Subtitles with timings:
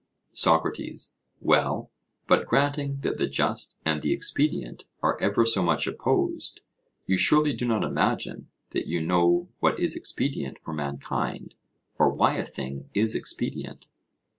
[0.33, 1.91] SOCRATES: Well,
[2.25, 6.61] but granting that the just and the expedient are ever so much opposed,
[7.05, 11.53] you surely do not imagine that you know what is expedient for mankind,
[11.99, 13.89] or why a thing is expedient?